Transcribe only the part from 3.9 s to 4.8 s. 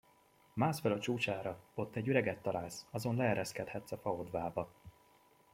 a fa odvába.